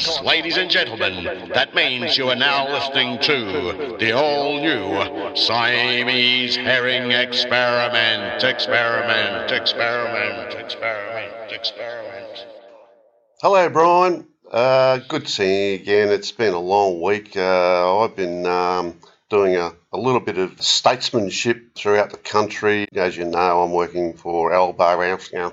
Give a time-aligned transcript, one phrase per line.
[0.00, 7.10] Ladies and gentlemen, that means you are now listening to the all new Siamese Herring
[7.10, 8.42] Experiment.
[8.42, 12.46] Experiment, experiment, experiment, experiment.
[13.42, 14.26] Hello, Brian.
[14.50, 16.08] Uh, good seeing you again.
[16.08, 17.36] It's been a long week.
[17.36, 18.98] Uh, I've been um,
[19.28, 22.88] doing a, a little bit of statesmanship throughout the country.
[22.94, 24.96] As you know, I'm working for Albo
[25.34, 25.52] now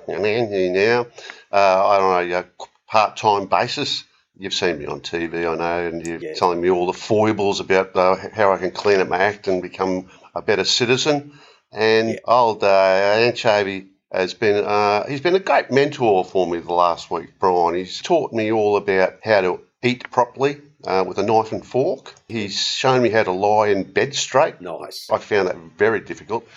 [1.52, 2.46] uh, on a
[2.88, 4.06] part time basis.
[4.40, 6.34] You've seen me on TV, I know, and you're Yeah.
[6.36, 9.62] telling me all the foibles about uh, how I can clean up my act and
[9.62, 11.40] become a better citizen.
[11.72, 12.20] And Yeah.
[12.26, 17.10] old uh, Anchovy has been uh, he's been a great mentor for me the last
[17.12, 17.76] week, Brian.
[17.76, 22.14] He's taught me all about how to eat properly uh, with a knife and fork.
[22.28, 24.62] He's shown me how to lie in bed straight.
[24.62, 25.08] Nice.
[25.12, 26.48] I found that very difficult.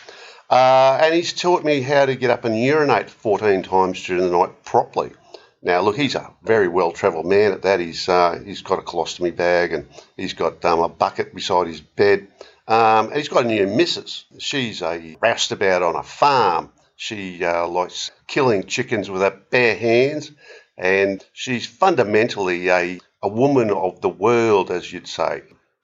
[0.51, 4.37] Uh, and he's taught me how to get up and urinate 14 times during the
[4.37, 5.13] night properly.
[5.63, 7.81] Now, look, he's a very well travelled man at that.
[7.81, 11.81] He's uh, he's got a colostomy bag and he's got um, a bucket beside his
[11.81, 12.29] bed.
[12.67, 14.25] Um, and he's got a new missus.
[14.39, 16.73] She's a roustabout on a farm.
[16.97, 20.31] She uh, likes killing chickens with her bare hands,
[20.77, 25.43] and she's fundamentally a, a woman of the world, as you'd say.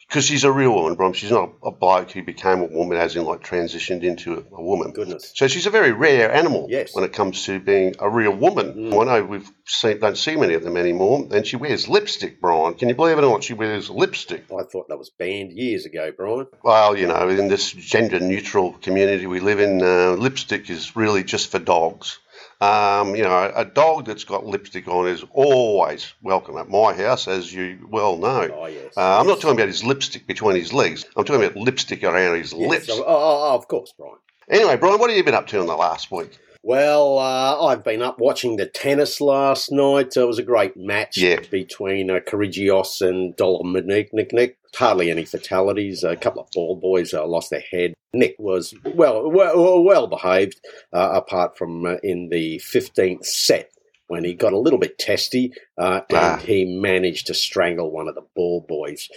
[0.09, 1.13] Because she's a real woman, Brom.
[1.15, 4.93] She's not a bloke who became a woman, as in like transitioned into a woman.
[4.93, 5.33] Goodness.
[5.35, 6.95] So she's a very rare animal Yes.
[6.95, 8.93] when it comes to being a real woman.
[8.95, 11.27] I know we've seen, don't see many of them anymore.
[11.33, 12.75] And she wears lipstick, Brian.
[12.75, 13.43] Can you believe it or not?
[13.43, 14.45] She wears lipstick.
[14.53, 16.47] I thought that was banned years ago, Brian.
[16.63, 21.25] Well, you know, in this gender neutral community we live in, uh, lipstick is really
[21.25, 22.21] just for dogs.
[22.61, 27.29] Um, you know, a dog that's got lipstick on is always welcome at my house,
[27.29, 28.49] as you well know.
[28.53, 28.95] Oh, yes.
[28.97, 31.05] Uh, I'm not talking about his lipstick between his legs.
[31.17, 32.71] I'm talking about lipstick around his Yes.
[32.71, 32.89] lips.
[32.91, 34.15] Oh, oh, oh, of course, Brian.
[34.49, 36.39] Anyway, Brian, what have you been up to in the last week?
[36.77, 40.17] Well, uh, I've been up watching the tennis last night.
[40.17, 41.39] It was a great match Yeah.
[41.49, 44.57] between uh, Kyrgios and Dolomnik.
[44.75, 46.03] Hardly any fatalities.
[46.03, 47.95] A couple of ball boys uh, lost their head.
[48.13, 50.61] Nick was well, well, well behaved,
[50.93, 53.71] uh, apart from uh, in the fifteenth set
[54.09, 56.37] when he got a little bit testy uh, and Ah.
[56.45, 59.09] he managed to strangle one of the ball boys.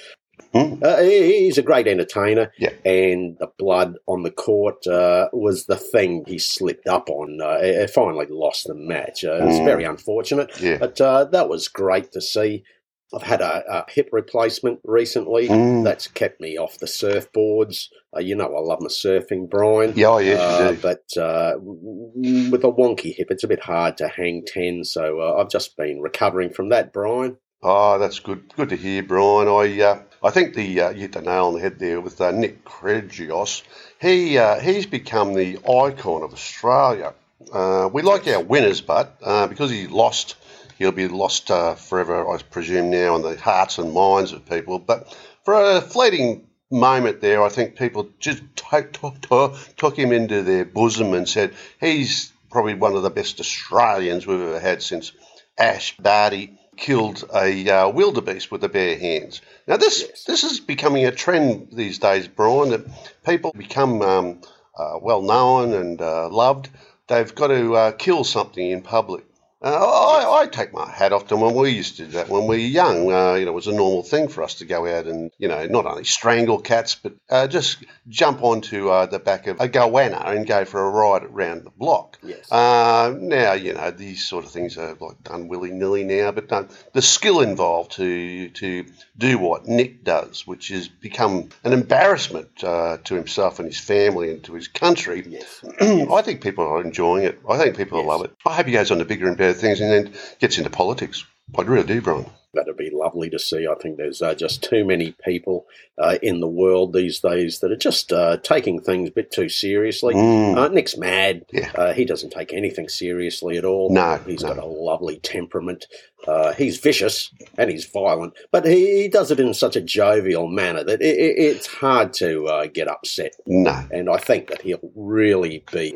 [0.54, 0.76] Hmm.
[0.82, 2.72] Uh, he- he's a great entertainer, Yeah.
[2.86, 7.40] and the blood on the court uh, was the thing he slipped up on.
[7.42, 9.24] Uh, he he finally lost the match.
[9.24, 9.66] Uh, it's Hmm.
[9.66, 10.78] very unfortunate, Yeah.
[10.80, 12.64] but uh, that was great to see.
[13.12, 15.48] I've had a, a hip replacement recently.
[15.48, 15.84] Mm.
[15.84, 17.88] That's kept me off the surfboards.
[18.16, 19.94] Uh, you know, I love my surfing, Brian.
[19.96, 20.78] Yeah, oh, yes, Uh, do.
[20.80, 24.84] but uh, with a wonky hip, it's a bit hard to hang 10.
[24.84, 27.38] So uh, I've just been recovering from that, Brian.
[27.64, 28.54] Oh, that's good.
[28.56, 29.48] Good to hear, Brian.
[29.48, 32.20] I uh, I think the uh, you hit the nail on the head there with
[32.20, 33.64] uh, Nick Kyrgios.
[34.02, 37.14] He uh, he's become the icon of Australia.
[37.54, 40.36] Uh, we like our winners, but uh, because he lost,
[40.78, 44.78] he'll be lost uh, forever, I presume, now in the hearts and minds of people.
[44.78, 45.16] But
[45.46, 51.14] for a fleeting moment there, I think people just took, took him into their bosom
[51.14, 55.14] and said he's probably one of the best Australians we've ever had since
[55.58, 59.42] Ash Barty killed a uh, wildebeest with the bare hands.
[59.68, 60.24] Now this Yes.
[60.24, 62.70] this is becoming a trend these days, Brian.
[62.70, 62.86] That
[63.26, 64.42] people become um,
[64.78, 66.70] uh, well known and uh, loved.
[67.08, 69.26] They've got to uh, kill something in public.
[69.62, 72.30] Uh, I, I take my hat off to them when we used to do that
[72.30, 73.12] when we were young.
[73.12, 75.50] Uh, you know, it was a normal thing for us to go out and, you
[75.50, 79.68] know, not only strangle cats, but uh, just jump onto uh, the back of a
[79.68, 82.18] goanna and go for a ride around the block.
[82.24, 82.50] Yes.
[82.50, 86.50] Uh, now, you know, these sort of things are like done willy nilly now, but
[86.54, 88.86] um, the skill involved to to
[89.18, 94.32] do what Nick does, which is become an embarrassment uh, to himself and his family
[94.32, 95.26] and to his country.
[95.28, 95.64] Yes.
[95.82, 97.40] I think people are enjoying it.
[97.50, 98.08] I think people Yes.
[98.08, 98.32] love it.
[98.46, 101.26] I hope he goes on to bigger and better things and then gets into politics.
[101.58, 102.26] I really do, Brian.
[102.54, 103.68] That'd be lovely to see.
[103.68, 105.68] I think there's uh, just too many people
[106.00, 109.50] uh, in the world these days that are just uh, taking things a bit too
[109.50, 110.16] seriously.
[110.16, 110.58] Mm.
[110.58, 111.46] Uh, Nick's mad.
[111.52, 111.72] Yeah.
[111.76, 113.92] Uh, he doesn't take anything seriously at all.
[113.94, 114.56] No, He's no.
[114.56, 115.86] got a lovely temperament.
[116.28, 120.48] Uh, he's vicious and he's violent, but he, he does it in such a jovial
[120.48, 123.34] manner that it, it, it's hard to uh, get upset.
[123.46, 123.86] No.
[123.92, 125.94] And I think that he'll really be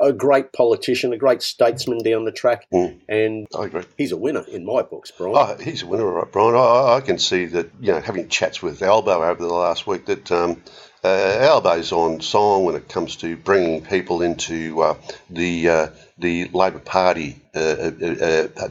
[0.00, 2.66] a, a great politician, a great statesman down the track.
[2.72, 3.00] Mm.
[3.08, 3.84] And I agree.
[3.98, 5.36] he's a winner in my books, Brian.
[5.36, 6.54] Oh, he's a winner, right, Brian.
[6.54, 10.06] I, I can see that, you know, having chats with Albo over the last week,
[10.06, 10.62] that um,
[11.04, 14.96] uh, Albo's on song when it comes to bringing people into uh,
[15.28, 15.86] the uh,
[16.18, 17.38] the Labor Party.
[17.54, 18.68] Uh, uh, uh, uh,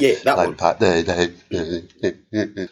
[0.00, 0.56] Yeah, that Labor one.
[0.56, 1.04] Party,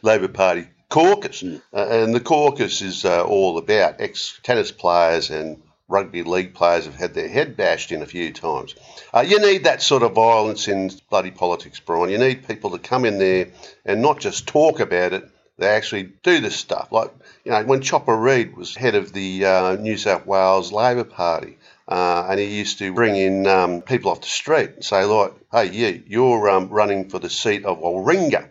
[0.03, 1.43] Labor Party caucus.
[1.43, 1.61] Mm.
[1.73, 6.95] And the caucus is uh, all about ex tennis players and rugby league players have
[6.95, 8.75] had their head bashed in a few times.
[9.13, 12.11] Uh, you need that sort of violence in bloody politics, Brian.
[12.11, 13.49] You need people to come in there
[13.85, 15.29] and not just talk about it,
[15.59, 16.91] they actually do this stuff.
[16.91, 17.13] Like,
[17.45, 21.59] you know, when Chopper Read was head of the uh, New South Wales Labor Party,
[21.87, 25.33] uh, and he used to bring in um, people off the street and say, like,
[25.53, 28.49] hey, yeah, you're um, running for the seat of Warringah.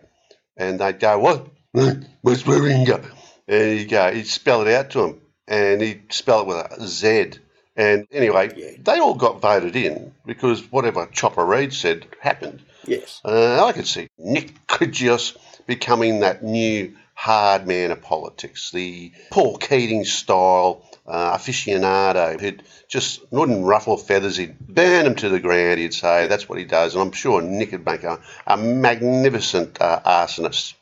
[0.56, 1.46] And they'd go, what?
[1.72, 3.10] Where's Warringah?
[3.48, 5.19] And he'd go, he'd spell it out to them.
[5.50, 7.32] And he spelled it with a Z.
[7.76, 8.70] And anyway, Yeah.
[8.82, 12.62] they all got voted in because whatever Chopper Read said happened.
[12.86, 13.20] Yes.
[13.24, 15.36] Uh, I could see Nick Kyrgios
[15.66, 23.20] becoming that new hard man of politics, the Paul Keating style uh, aficionado who'd just
[23.30, 26.94] wouldn't ruffle feathers, he'd burn them to the ground, he'd say that's what he does.
[26.94, 30.74] And I'm sure Nick would make a, a magnificent uh, arsonist.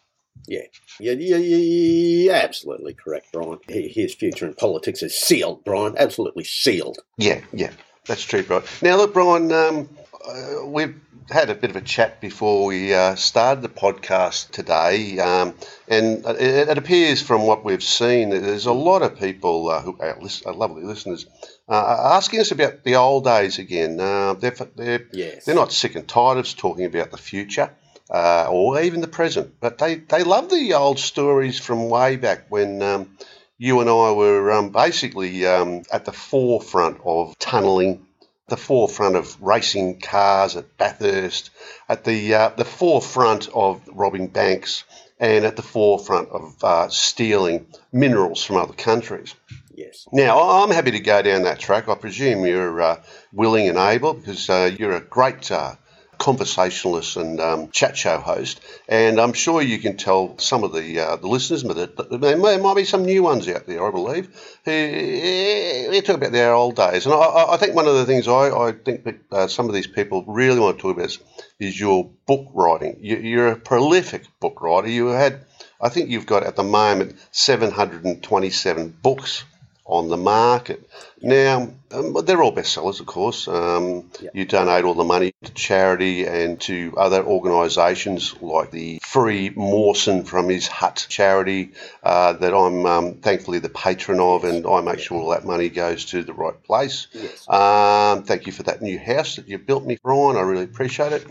[0.49, 0.63] Yeah.
[0.99, 3.59] Yeah, yeah, yeah, yeah, absolutely correct, Brian.
[3.69, 5.95] His future in politics is sealed, Brian.
[5.99, 6.99] Absolutely sealed.
[7.17, 7.71] Yeah, yeah,
[8.07, 8.65] that's true, Brian.
[8.83, 9.89] Now, look, Brian, um,
[10.27, 10.99] uh, we've
[11.31, 15.55] had a bit of a chat before we uh, started the podcast today, um,
[15.87, 19.83] and it, it appears from what we've seen that there's a lot of people uh,
[19.83, 21.27] who are lis- are lovely listeners
[21.69, 24.01] uh, are asking us about the old days again.
[24.01, 25.45] Uh, they're, they're, Yes.
[25.45, 27.71] they're not sick and tired of talking about the future.
[28.11, 32.47] Uh, or even the present, but they, they love the old stories from way back
[32.49, 33.19] when um,
[33.59, 38.01] you and I were um, basically um, at the forefront of tunnelling,
[38.49, 41.51] the forefront of racing cars at Bathurst,
[41.87, 44.85] at the uh, the forefront of robbing banks,
[45.21, 49.35] and at the forefront of uh, stealing minerals from other countries.
[49.75, 50.09] Yes.
[50.13, 51.89] Now, I'm happy to go down that track.
[51.89, 53.03] I presume you're uh,
[53.33, 55.75] willing and able because uh, you're a great uh,
[56.19, 60.99] conversationalist and um, chat show host, and I'm sure you can tell some of the
[61.01, 64.27] uh, the listeners that there might be some new ones out there, I believe,
[64.65, 67.07] who talk about their old days.
[67.07, 69.69] And I- I, I think one of the things I, I think that uh, some
[69.69, 71.19] of these people really want to talk about is,
[71.59, 72.99] is your book writing.
[73.01, 74.89] You, you're a prolific book writer.
[74.89, 75.45] You had,
[75.81, 79.45] I think you've got at the moment 727 books
[79.89, 80.89] on the market.
[81.21, 83.49] Now, um, they're all bestsellers, of course.
[83.49, 84.31] Um, Yeah.
[84.35, 90.25] You donate all the money to charity and to other organisations like the Free Mawson
[90.25, 94.99] from His Hut charity uh, that I'm um, thankfully the patron of, and I make
[95.01, 97.07] sure all that money goes to the right place.
[97.13, 97.49] Yes.
[97.49, 100.37] Um, thank you for that new house that you built me, Brian.
[100.37, 101.27] I really appreciate it.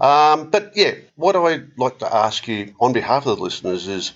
[0.00, 4.12] Um, but yeah, what I'd like to ask you on behalf of the listeners is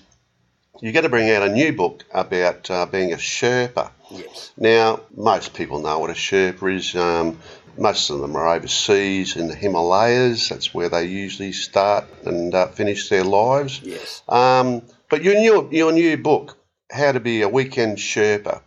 [0.81, 3.91] you're going to bring out a new book about uh, being a Sherpa.
[4.11, 4.51] Yes.
[4.57, 6.95] Now, most people know what a Sherpa is.
[6.95, 7.39] Um,
[7.77, 10.49] most of them are overseas in the Himalayas.
[10.49, 13.81] That's where they usually start and uh, finish their lives.
[13.83, 14.21] Yes.
[14.27, 16.57] Um, but your new, your new book,
[16.91, 18.61] How to Be a Weekend Sherpa,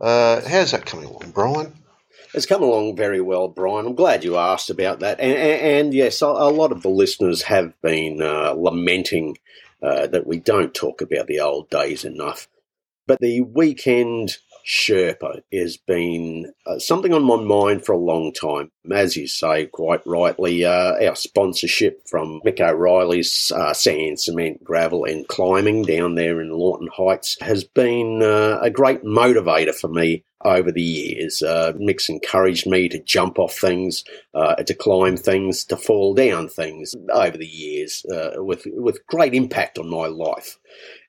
[0.00, 1.72] uh, how's that coming along, Brian?
[2.34, 3.86] It's come along very well, Brian.
[3.86, 5.20] I'm glad you asked about that.
[5.20, 9.36] And, and, and yes, a, a lot of the listeners have been uh, lamenting
[9.82, 12.48] uh, that we don't talk about the old days enough.
[13.06, 18.70] But the weekend Sherpa has been uh, something on my mind for a long time.
[18.90, 25.04] As you say, quite rightly, uh, our sponsorship from Mick O'Reilly's uh, Sand, Cement, Gravel
[25.04, 30.24] and Climbing down there in Lawton Heights has been uh, a great motivator for me
[30.44, 31.42] over the years.
[31.42, 34.04] Uh, Mick's encouraged me to jump off things,
[34.34, 39.34] uh, to climb things, to fall down things over the years uh, with, with great
[39.34, 40.58] impact on my life.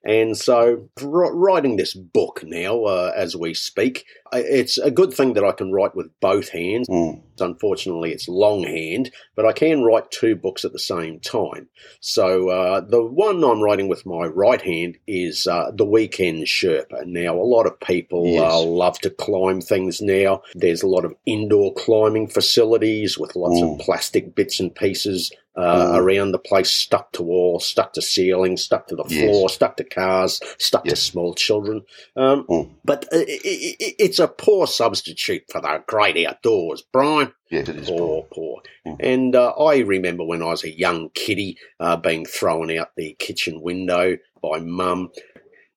[0.06, 5.34] And so, wr- writing this book now, uh, as we speak, it's a good thing
[5.34, 6.90] that I can write with both hands.
[6.90, 7.22] Mm.
[7.40, 11.70] Unfortunately, it's longhand, but I can write two books at the same time.
[12.02, 17.06] So, uh, the one I'm writing with my right hand is uh, The Weekend Sherpa.
[17.06, 18.42] Now, a lot of people Yes.
[18.52, 20.42] uh, love to climb things now.
[20.56, 23.74] There's a lot of indoor climbing facilities with lots Mm.
[23.74, 25.98] of plastic bits and pieces uh, Mm.
[25.98, 29.22] around the place, stuck to walls, stuck to ceilings, stuck to the Yes.
[29.22, 31.00] floor, stuck to cars, stuck Yes.
[31.06, 31.84] to small children.
[32.16, 32.70] Um, Mm.
[32.84, 37.34] But i i i it's a poor substitute for the great outdoors, Brian.
[37.52, 37.88] Yes, it is.
[37.88, 38.00] Brian.
[38.00, 38.62] Poor, poor.
[38.88, 38.96] Mm.
[39.00, 43.16] And uh, I remember when I was a young kiddie uh, being thrown out the
[43.20, 45.12] kitchen window by mum,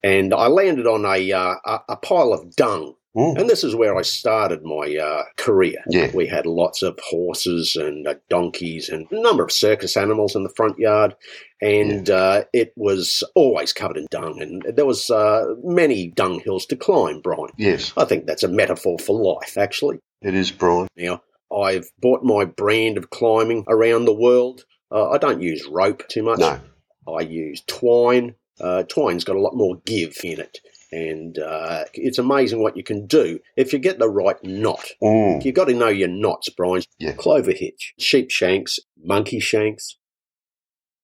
[0.02, 2.94] and I landed on a, uh, a, a pile of dung.
[3.16, 3.40] Mm.
[3.40, 5.82] And this is where I started my uh, career.
[5.88, 6.10] Yeah.
[6.14, 10.42] We had lots of horses and uh, donkeys and a number of circus animals in
[10.42, 11.16] the front yard,
[11.62, 14.40] and uh, it was always covered in dung.
[14.42, 17.48] And there was uh, many dung hills to climb, Brian.
[17.56, 20.00] Yes, I think that's a metaphor for life, actually.
[20.20, 20.88] it is, Brian.
[20.96, 21.22] Now,
[21.54, 24.64] I've bought my brand of climbing around the world.
[24.90, 26.38] Uh, I don't use rope too much.
[26.38, 26.60] No.
[27.08, 28.34] I use twine.
[28.60, 30.58] Uh, twine's got a lot more give in it.
[30.92, 34.84] And uh, it's amazing what you can do if you get the right knot.
[35.02, 35.44] Mm.
[35.44, 36.82] You've got to know your knots, Brian.
[36.98, 37.12] Yeah.
[37.12, 39.96] Clover hitch, sheep shanks, monkey shanks,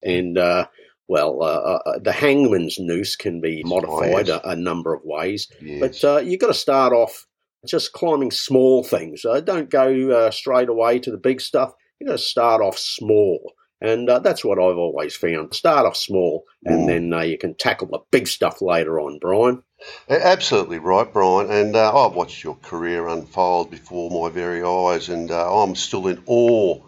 [0.02, 0.66] and uh,
[1.08, 4.40] well, uh, uh, the hangman's noose can be modified yes.
[4.44, 5.48] a, a number of ways.
[5.60, 5.80] Yes.
[5.80, 7.26] But uh, you've got to start off
[7.66, 9.24] just climbing small things.
[9.24, 11.72] Uh, don't go uh, straight away to the big stuff.
[11.98, 13.52] You've got to start off small.
[13.80, 15.54] And uh, that's what I've always found.
[15.54, 16.86] Start off small, and Mm.
[16.86, 19.64] then uh, you can tackle the big stuff later on, Brian.
[20.08, 21.50] Absolutely right, Brian.
[21.50, 26.06] And uh, I've watched your career unfold before my very eyes, and uh, I'm still
[26.08, 26.78] in awe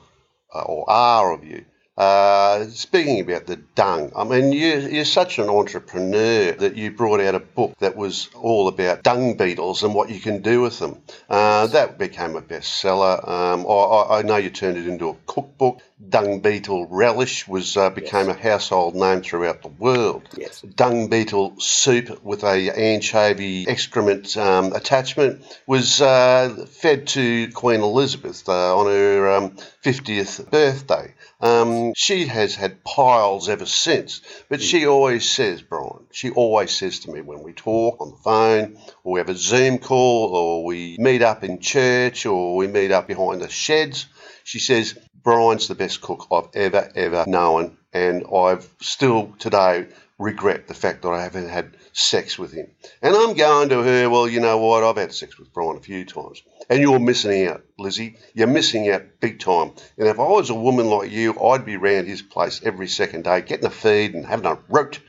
[0.55, 1.65] uh, or awe of you.
[1.97, 7.21] Uh, speaking about the dung, I mean, you, you're such an entrepreneur that you brought
[7.21, 10.79] out a book that was all about dung beetles and what you can do with
[10.81, 11.01] them.
[11.31, 13.29] Uh, that became a bestseller.
[13.29, 15.81] Um, I, I- know you turned it into a cookbook.
[16.09, 20.61] Dung beetle relish was uh, became a household name throughout the world Yes.
[20.63, 28.47] dung beetle soup with a anchovy excrement um, attachment was uh, fed to Queen Elizabeth
[28.49, 29.51] uh, on her um,
[29.83, 31.15] 50th birthday.
[31.45, 37.01] Um, she has had piles ever since, but she always says, Brian, she always says
[37.01, 40.65] to me when we talk on the phone, or we have a Zoom call, or
[40.65, 44.07] we meet up in church, or we meet up behind the sheds,
[44.45, 50.67] she says, Brian's the best cook I've ever, ever known, and I've still today regret
[50.67, 52.71] the fact that I haven't had sex with him.
[53.03, 55.81] And I'm going to her, well, you know what, I've had sex with Brian a
[55.81, 56.43] few times.
[56.71, 58.17] And you're missing out, Lizzie.
[58.35, 59.73] You're missing out big time.
[59.99, 63.25] And if I was a woman like you, I'd be round his place every second
[63.25, 65.01] day, getting a feed and having a root.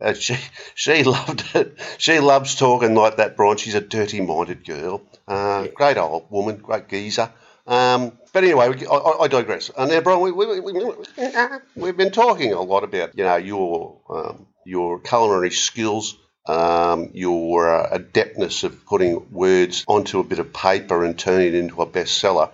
[0.00, 0.36] Uh, she
[0.74, 1.78] she loved it.
[1.98, 3.56] She loves talking like that, Brian.
[3.56, 5.02] She's a dirty-minded girl.
[5.26, 7.30] Uh, Great old woman, great geezer.
[7.66, 9.70] Um, but anyway, I, I I digress.
[9.76, 10.72] And now, Brian, we, we, we,
[11.76, 16.16] we've been talking a lot about you know your um, your culinary skills,
[16.48, 21.54] um, your uh, adeptness of putting words onto a bit of paper and turning it
[21.54, 22.50] into a bestseller.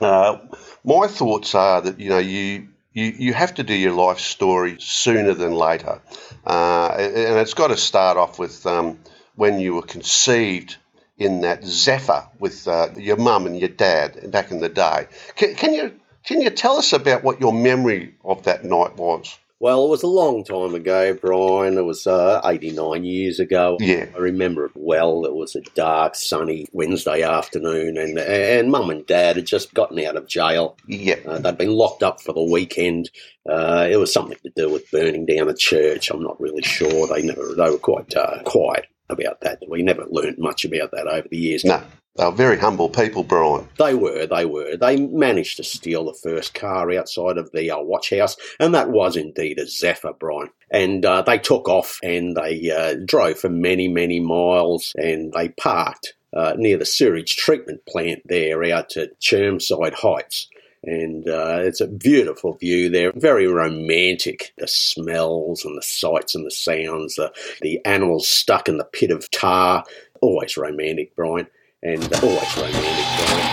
[0.00, 0.38] Uh,
[0.84, 4.76] my thoughts are that you know you you, you have to do your life story
[4.80, 6.00] sooner than later,
[6.46, 8.98] uh, and it's got to start off with um,
[9.34, 10.76] when you were conceived
[11.18, 15.08] in that Zephyr with uh, your mum and your dad back in the day.
[15.34, 15.92] Can, can you
[16.24, 19.36] can you tell us about what your memory of that night was?
[19.60, 21.78] Well, it was a long time ago, Brian.
[21.78, 23.76] It was uh, 89 years ago.
[23.80, 24.06] Yeah.
[24.14, 25.24] I remember it well.
[25.24, 29.98] It was a dark, sunny Wednesday afternoon, and and Mum and Dad had just gotten
[30.04, 30.76] out of jail.
[30.86, 31.16] Yeah.
[31.26, 33.10] Uh, they'd been locked up for the weekend.
[33.48, 36.10] Uh, it was something to do with burning down a church.
[36.10, 37.08] I'm not really sure.
[37.08, 37.54] They never.
[37.56, 39.60] They were quite uh, quiet about that.
[39.68, 41.64] We never learnt much about that over the years.
[41.64, 41.82] No,
[42.18, 43.68] they were very humble people, Brian.
[43.78, 44.76] They were, they were.
[44.76, 48.90] They managed to steal the first car outside of the uh, watch house, and that
[48.90, 50.50] was indeed a Zephyr, Brian.
[50.68, 55.50] And uh, they took off and they uh, drove for many, many miles, and they
[55.50, 60.48] parked uh, near the sewage treatment plant there out at Chermside Heights.
[60.82, 64.52] And uh, it's a beautiful view there, very romantic.
[64.58, 67.32] The smells and the sights and the sounds, the,
[67.62, 69.84] the animals stuck in the pit of tar,
[70.20, 71.46] always romantic, Brian
[71.82, 73.46] and always romantic, Brian.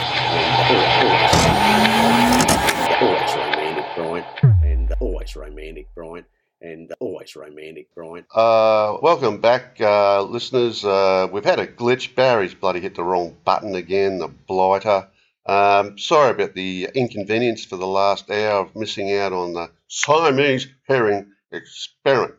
[2.90, 4.26] And always, romantic, Brian.
[4.64, 6.26] And always romantic, Brian.
[6.62, 8.26] And always romantic, Brian.
[8.34, 10.84] Uh, welcome back, uh, listeners.
[10.84, 12.16] Uh, we've had a glitch.
[12.16, 15.08] Barry's bloody hit the wrong button again, the blighter.
[15.46, 20.68] Um, sorry about the inconvenience for the last hour of missing out on the Siamese
[20.88, 22.34] herring experiment.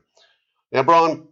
[0.72, 1.28] Now, Brian,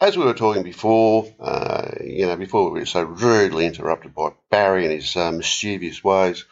[0.00, 4.30] as we were talking before, uh, you know, before we were so rudely interrupted by
[4.50, 6.44] Barry and his uh, mischievous ways,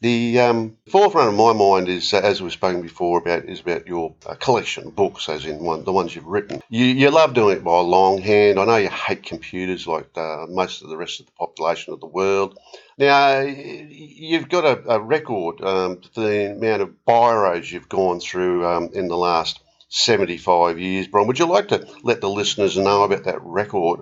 [0.00, 3.86] the um, forefront of my mind is, uh, as we've spoken before, about is about
[3.86, 6.62] your uh, collection of books, as in one, the ones you've written.
[6.68, 8.60] You, you love doing it by longhand.
[8.60, 12.00] I know you hate computers like uh, most of the rest of the population of
[12.00, 12.58] the world.
[12.98, 18.66] Now, you've got a, a record um, for the amount of biros you've gone through
[18.66, 19.60] um, in the last
[19.94, 21.28] 75 years, Brian.
[21.28, 24.00] Would you like to let the listeners know about that record?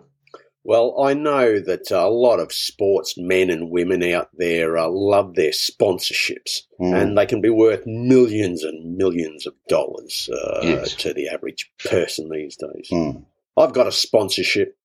[0.64, 5.50] Well, I know that a lot of sportsmen and women out there uh, love their
[5.50, 6.94] sponsorships, Mm.
[7.00, 10.94] and they can be worth millions and millions of dollars uh, Yes.
[10.96, 12.88] to the average person these days.
[12.90, 13.24] Mm.
[13.56, 14.76] I've got a sponsorship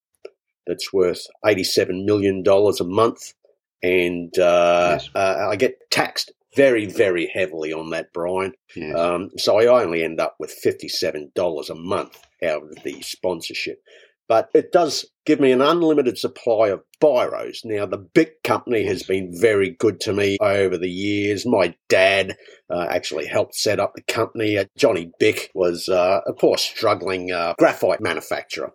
[0.65, 3.33] that's worth $87 million a month,
[3.81, 5.09] and uh, Yes.
[5.15, 8.53] uh, I get taxed very, very heavily on that, Brian.
[8.75, 8.97] Yes.
[8.97, 13.79] Um, so I only end up with $57 a month out of the sponsorship.
[14.27, 17.59] But it does give me an unlimited supply of biros.
[17.63, 21.45] Now, the big company has been very good to me over the years.
[21.45, 22.35] My dad
[22.69, 24.57] uh, actually helped set up the company.
[24.57, 28.73] Uh, Johnny Bic was uh, a poor, struggling uh, graphite manufacturer.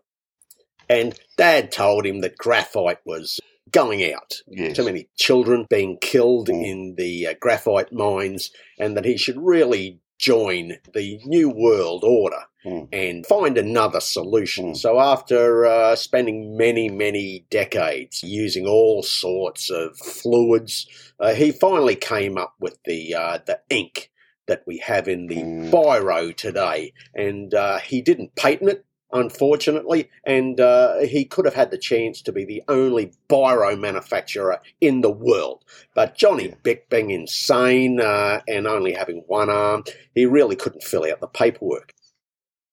[0.89, 3.39] And Dad told him that graphite was
[3.71, 4.35] going out.
[4.47, 4.77] Yes.
[4.77, 6.65] Too many children being killed Mm.
[6.67, 12.45] in the uh, graphite mines, and that he should really join the New World Order
[12.65, 12.89] Mm.
[12.93, 14.73] and find another solution.
[14.73, 14.77] Mm.
[14.77, 20.87] So, after uh, spending many, many decades using all sorts of fluids,
[21.19, 24.11] uh, he finally came up with the uh, the ink
[24.47, 25.71] that we have in the Mm.
[25.71, 28.85] biro today, and uh, he didn't patent it.
[29.13, 34.61] Unfortunately, and uh, he could have had the chance to be the only biro manufacturer
[34.81, 35.65] in the world.
[35.95, 36.55] But Johnny.
[36.63, 41.27] Bic, being insane uh, and only having one arm, he really couldn't fill out the
[41.27, 41.93] paperwork.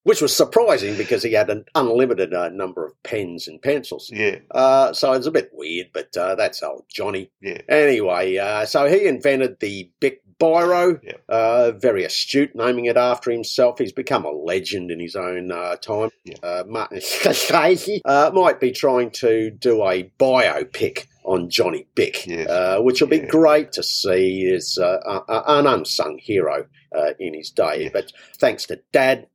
[0.03, 4.09] Which was surprising because he had an unlimited uh, number of pens and pencils.
[4.11, 4.37] Yeah.
[4.49, 7.31] Uh, so it's a bit weird, but uh, that's old Johnny.
[7.41, 7.61] Yeah.
[7.67, 11.21] Anyway, uh, so he invented the Bic Biro, Yep.
[11.29, 13.79] uh, very astute, naming it after himself.
[13.79, 16.09] He's become a legend in his own uh, time.
[16.23, 16.35] Yeah.
[16.41, 22.47] Uh, Martin Scorsese uh, might be trying to do a biopic on Johnny Bic, Yes.
[22.49, 26.65] uh, which will be great to see as uh, an unsung hero
[26.97, 27.83] uh, in his day.
[27.83, 27.91] Yes.
[27.93, 29.27] But thanks to Dad,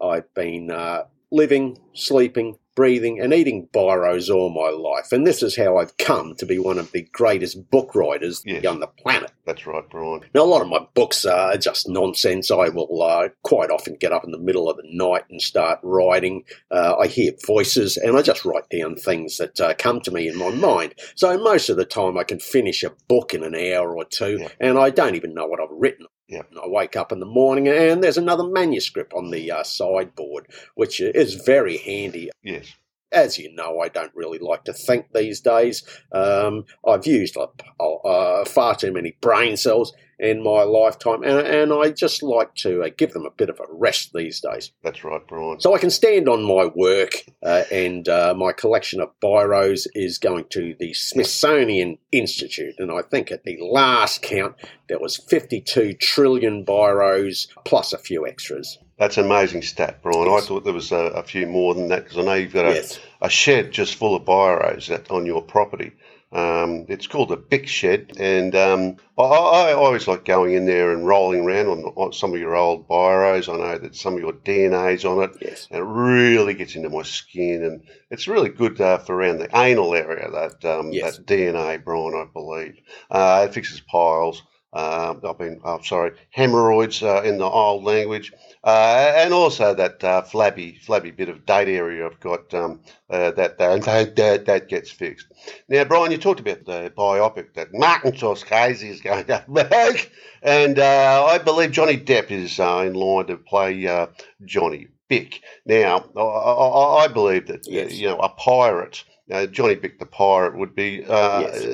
[0.00, 5.10] I've been uh, living, sleeping, breathing, and eating biros all my life.
[5.10, 8.64] And this is how I've come to be one of the greatest book writers Yes.
[8.64, 9.32] on the planet.
[9.46, 10.20] That's right, Brian.
[10.34, 12.50] Now, a lot of my books are just nonsense.
[12.50, 15.80] I will uh, quite often get up in the middle of the night and start
[15.82, 16.44] writing.
[16.70, 20.28] Uh, I hear voices and I just write down things that uh, come to me
[20.28, 20.94] in my mind.
[21.14, 24.38] So most of the time I can finish a book in an hour or two
[24.40, 24.48] Yeah.
[24.60, 26.06] and I don't even know what I've written.
[26.28, 26.42] Yeah.
[26.62, 31.00] I wake up in the morning and there's another manuscript on the uh, sideboard, which
[31.00, 32.66] is very handy Yes.
[33.12, 35.84] As you know, I don't really like to think these days.
[36.12, 37.46] Um, I've used uh,
[37.80, 42.82] uh, far too many brain cells in my lifetime, and, and I just like to
[42.82, 44.72] uh, give them a bit of a rest these days.
[44.82, 45.60] That's right, Brian.
[45.60, 50.18] So I can stand on my work, uh, and uh, my collection of biros is
[50.18, 54.54] going to the Smithsonian Institute, and I think at the last count
[54.88, 58.78] there was 52 trillion biros plus a few extras.
[58.98, 60.26] That's an amazing stat, Brian.
[60.26, 60.44] Yes.
[60.44, 62.66] I thought there was a, a few more than that because I know you've got
[62.66, 62.98] a, Yes.
[63.20, 65.92] A shed just full of biros that, on your property.
[66.32, 70.66] Um, it's called a big shed, and um, I, I I always like going in
[70.66, 73.48] there and rolling around on, on some of your old biros.
[73.48, 75.68] I know that some of your DNA's on it, Yes.
[75.70, 79.56] and it really gets into my skin, and it's really good uh, for around the
[79.56, 80.28] anal area.
[80.30, 81.16] That um, Yes.
[81.18, 82.74] that DNA, Brian, I believe.
[83.08, 84.42] Uh, it fixes piles.
[84.72, 88.32] Um, I've been, oh, sorry, hemorrhoids uh, in the old language,
[88.64, 93.30] uh, and also that uh, flabby, flabby bit of date area I've got um, uh,
[93.32, 95.28] that, that that that gets fixed.
[95.68, 100.78] Now, Brian, you talked about the biopic that Martin Scorsese is going to make, and
[100.78, 104.08] uh, I believe Johnny Depp is uh, in line to play uh,
[104.44, 105.42] Johnny Bic.
[105.64, 107.92] Now, I, I, I believe that uh, Yes.
[107.92, 109.04] you know a pirate.
[109.30, 111.64] Uh, Johnny Bic the pirate would be uh, Yes.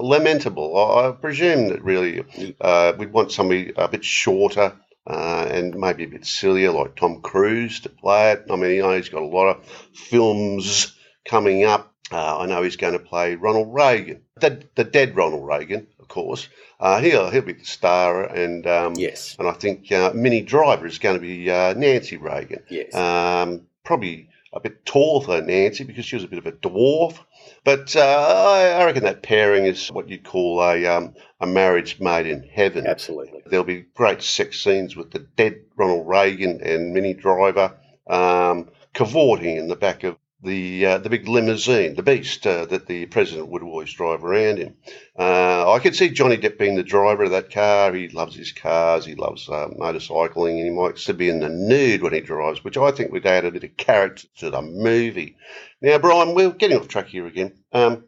[0.00, 0.76] lamentable.
[0.76, 2.24] I, I presume that really
[2.60, 4.72] uh, we'd want somebody a bit shorter
[5.06, 8.46] uh, and maybe a bit sillier, like Tom Cruise, to play it.
[8.50, 9.64] I mean, you know, he's got a lot of
[9.94, 11.92] films coming up.
[12.10, 16.06] Uh, I know he's going to play Ronald Reagan, the, the dead Ronald Reagan, of
[16.08, 16.48] course.
[16.78, 19.34] Uh, he'll he'll be the star, and um, Yes.
[19.38, 22.62] and I think uh, Minnie Driver is going to be uh, Nancy Reagan.
[22.68, 22.94] Yes.
[22.94, 27.18] Um, probably a bit taller than Nancy because she was a bit of a dwarf.
[27.64, 32.00] But uh, I, I reckon that pairing is what you'd call a um, a marriage
[32.00, 32.86] made in heaven.
[32.86, 33.42] Absolutely.
[33.46, 39.56] There'll be great sex scenes with the dead Ronald Reagan and Minnie Driver um, cavorting
[39.56, 43.48] in the back of the uh, the big limousine, the beast uh, that the president
[43.48, 44.74] would always drive around in.
[45.18, 47.92] Uh, I could see Johnny Depp being the driver of that car.
[47.92, 49.04] He loves his cars.
[49.04, 52.64] He loves uh, motorcycling, and he likes to be in the nude when he drives,
[52.64, 55.36] which I think would add a bit of character to the movie.
[55.82, 57.52] Now, Brian, we're getting off track here again.
[57.72, 58.04] Um,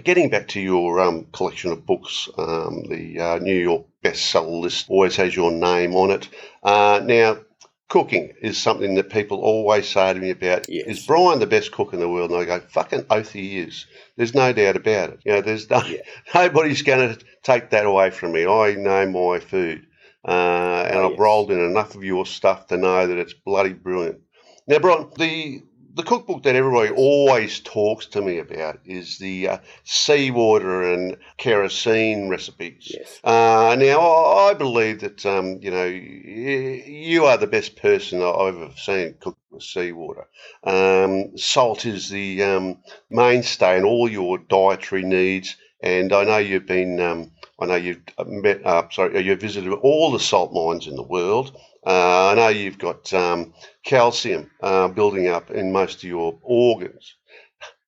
[0.00, 4.86] Getting back to your um, collection of books, um, the uh, New York bestseller list
[4.88, 6.30] always has your name on it.
[6.62, 7.40] Uh, now,
[7.92, 10.66] cooking is something that people always say to me about.
[10.66, 10.86] Yes.
[10.86, 12.30] Is Brian the best cook in the world?
[12.30, 13.84] And I go, fucking oath he is.
[14.16, 15.20] There's no doubt about it.
[15.26, 16.00] You know, there's no, Yeah.
[16.34, 18.46] nobody's going to take that away from me.
[18.46, 19.86] I know my food,
[20.26, 21.20] uh, and Oh, I've yes.
[21.20, 24.20] rolled in enough of your stuff to know that it's bloody brilliant.
[24.66, 25.62] Now, Brian, the
[25.94, 32.28] the cookbook that everybody always talks to me about is the uh, seawater and kerosene
[32.28, 32.94] recipes.
[32.94, 33.20] Yes.
[33.22, 38.70] Uh, now, I believe that um, you know you are the best person I've ever
[38.76, 40.26] seen cook with seawater.
[40.64, 42.78] Um, salt is the um,
[43.10, 47.30] mainstay in all your dietary needs, and I know you've been.
[47.60, 48.64] I know you've met.
[48.64, 51.56] Uh, sorry, you've visited all the salt mines in the world.
[51.86, 57.16] Uh, I know you've got um, calcium uh, building up in most of your organs.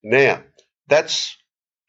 [0.03, 0.43] Now,
[0.87, 1.35] that's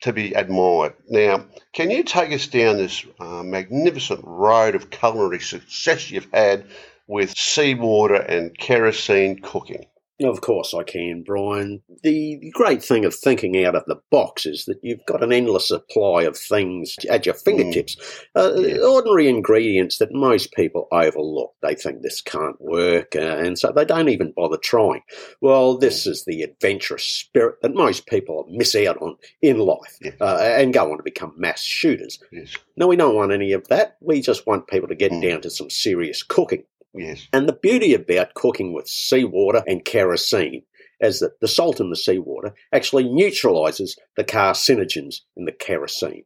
[0.03, 0.95] to be admired.
[1.09, 6.67] Now, can you take us down this uh, magnificent road of culinary success you've had
[7.07, 9.87] with seawater and kerosene cooking?
[10.22, 11.83] Of course I can, Brian.
[12.02, 15.68] The great thing of thinking out of the box is that you've got an endless
[15.68, 17.96] supply of things at your fingertips.
[18.35, 18.79] Uh, Yes.
[18.83, 21.52] Ordinary ingredients that most people overlook.
[21.61, 25.02] They think this can't work, uh, and so they don't even bother trying.
[25.42, 30.14] Well, this is the adventurous spirit that most people miss out on in life Yes.
[30.20, 32.18] uh, and go on to become mass shooters.
[32.33, 33.96] Yes, No, we don't want any of that.
[34.00, 35.22] We just want people to get Mm.
[35.22, 36.64] down to some serious cooking.
[36.96, 40.62] Yes, And the beauty about cooking with seawater and kerosene
[41.00, 46.24] is that the salt in the seawater actually neutralizes the carcinogens in the kerosene.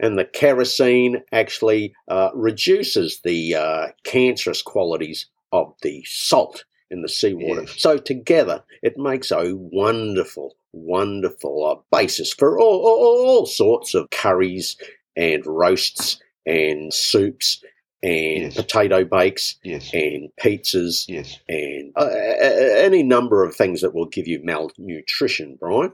[0.00, 7.08] And the kerosene actually uh, reduces the uh, cancerous qualities of the salt in the
[7.08, 7.62] seawater.
[7.62, 7.74] Yes.
[7.80, 14.10] So together, it makes a wonderful, wonderful uh, basis for all, all, all sorts of
[14.10, 14.76] curries
[15.16, 17.62] and roasts and soups
[18.02, 18.54] and Yes.
[18.54, 21.38] potato bakes yes, and pizzas yes.
[21.48, 25.92] and uh, any number of things that will give you malnutrition, Brian.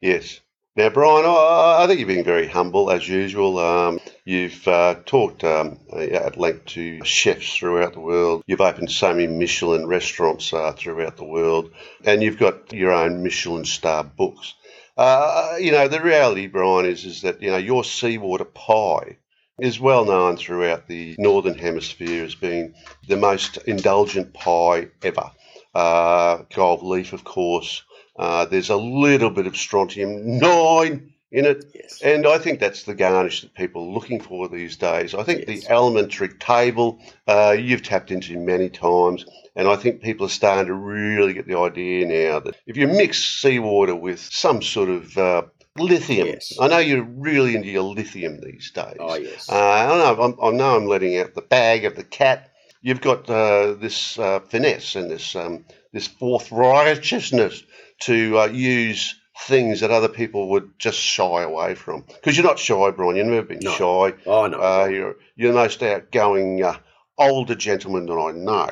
[0.00, 0.40] Yes.
[0.74, 3.58] Now, Brian, I, I think you're being very humble as usual.
[3.58, 8.42] Um, you've uh, talked um, at length to chefs throughout the world.
[8.46, 11.70] You've opened so many Michelin restaurants uh, throughout the world,
[12.04, 14.54] and you've got your own Michelin star books.
[14.96, 19.18] Uh, you know, the reality, Brian, is is that you know your seawater pie
[19.62, 22.74] is well known throughout the northern hemisphere as being
[23.06, 25.30] the most indulgent pie ever.
[25.74, 27.82] Uh, gold leaf, of course.
[28.18, 32.02] Uh, there's a little bit of strontium nine in it, Yes.
[32.02, 35.14] and I think that's the garnish that people are looking for these days.
[35.14, 35.64] I think Yes.
[35.64, 39.24] the elementary table uh, you've tapped into many times,
[39.56, 42.86] and I think people are starting to really get the idea now that if you
[42.88, 45.42] mix seawater with some sort of uh,
[45.78, 46.52] lithium, Yes.
[46.60, 48.96] I know you're really into your lithium these days.
[49.00, 49.48] Oh, yes.
[49.50, 50.24] Uh, I don't know.
[50.24, 52.50] I'm, I know I'm letting out the bag of the cat.
[52.82, 57.62] You've got uh, this uh, finesse and this um, this forthrighteousness
[58.00, 62.02] to uh, use things that other people would just shy away from.
[62.06, 63.16] Because you're not shy, Brian.
[63.16, 63.70] You've never been No.
[63.72, 64.14] shy.
[64.26, 64.58] oh, no.
[64.60, 66.76] Uh, you're you're the most outgoing uh,
[67.18, 68.68] older gentleman that I know.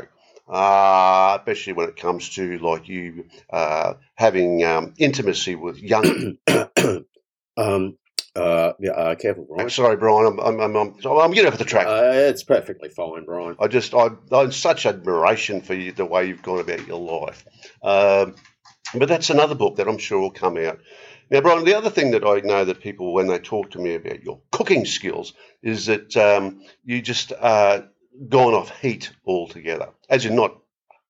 [0.50, 6.38] Uh, especially when it comes to like you uh, having um, intimacy with young.
[7.56, 7.96] um,
[8.34, 9.70] uh, yeah, uh, careful, Brian.
[9.70, 10.26] Sorry, Brian.
[10.26, 11.86] I'm I'm I'm, I'm, I'm getting off the track.
[11.86, 13.56] Uh, it's perfectly fine, Brian.
[13.60, 17.44] I just, I, I'm such admiration for you, the way you've gone about your life.
[17.82, 18.34] Um,
[18.94, 20.80] but that's another book that I'm sure will come out.
[21.30, 23.94] Now, Brian, the other thing that I know that people, when they talk to me
[23.94, 25.32] about your cooking skills,
[25.62, 27.82] is that um, you just uh,
[28.28, 29.88] gone off heat altogether.
[30.08, 30.56] As you're not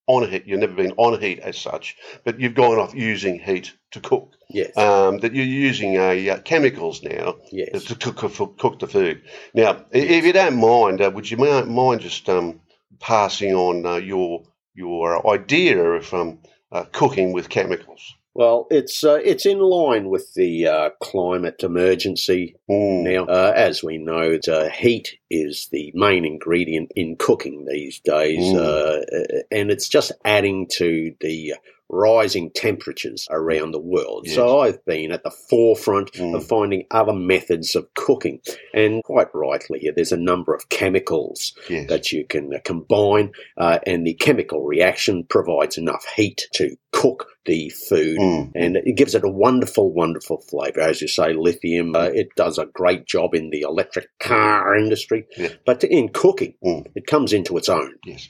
[0.07, 3.39] on a heat, you've never been on heat as such, but you've gone off using
[3.39, 4.33] heat to cook.
[4.49, 4.77] Yes.
[4.77, 7.85] Um, that you're using uh, chemicals now yes.
[7.85, 9.23] to cook, cook, cook the food.
[9.55, 12.61] Now, i- if you don't mind, uh, would you mind just um,
[12.99, 14.43] passing on uh, your
[14.75, 16.39] your idea of um,
[16.73, 18.15] uh, cooking with chemicals?
[18.35, 23.25] Well, it's uh, it's in line with the uh, climate emergency Mm, now.
[23.27, 24.39] Uh, as we know,
[24.73, 28.57] heat is the main ingredient in cooking these days, Mm.
[28.57, 31.55] uh, and it's just adding to the
[31.93, 34.25] rising temperatures around the world.
[34.29, 36.37] So I've been at the forefront Mm.
[36.37, 38.41] of finding other methods of cooking,
[38.73, 41.89] and quite rightly, there's a number of chemicals yes.
[41.89, 47.71] that you can combine, uh, and the chemical reaction provides enough heat to cook the
[47.71, 48.19] food.
[48.19, 50.81] Mm, And it gives it a wonderful, wonderful flavour.
[50.81, 55.25] As you say, lithium, uh, it does a great job in the electric car industry.
[55.37, 55.49] Yeah.
[55.65, 56.87] But in cooking, Mm.
[56.95, 57.95] it comes into its own.
[58.05, 58.29] yes.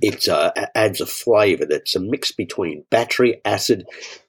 [0.00, 3.86] It uh, adds a flavour that's a mix between battery acid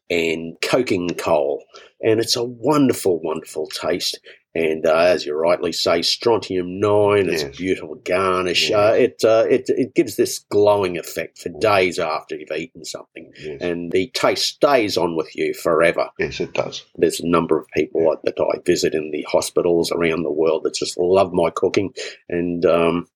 [0.10, 1.64] and coking coal.
[2.02, 4.18] And it's a wonderful, wonderful taste.
[4.58, 7.30] And uh, as you rightly say, strontium nine.
[7.30, 8.70] It's a beautiful garnish.
[8.70, 8.78] Yeah.
[8.80, 13.32] Uh, it, uh, it it gives this glowing effect for days after you've eaten something,
[13.40, 13.62] Yes.
[13.62, 16.10] and the taste stays on with you forever.
[16.20, 16.84] yes, it does.
[16.96, 20.64] There's a number of people like that I visit in the hospitals around the world
[20.64, 21.94] that just love my cooking,
[22.30, 23.08] and um,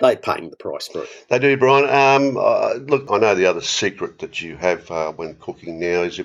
[0.00, 1.08] they're paying the price for it.
[1.28, 1.84] They do, Brian.
[1.84, 6.02] Um, uh, look, I know the other secret that you have uh, when cooking now
[6.02, 6.24] is you,